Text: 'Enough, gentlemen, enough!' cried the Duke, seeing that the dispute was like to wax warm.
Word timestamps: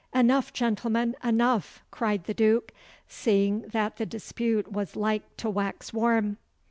'Enough, 0.15 0.51
gentlemen, 0.51 1.15
enough!' 1.23 1.83
cried 1.91 2.23
the 2.23 2.33
Duke, 2.33 2.71
seeing 3.07 3.61
that 3.71 3.97
the 3.97 4.05
dispute 4.07 4.71
was 4.71 4.95
like 4.95 5.37
to 5.37 5.47
wax 5.47 5.93
warm. 5.93 6.37